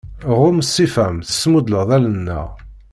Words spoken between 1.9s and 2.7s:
allen-nneɣ.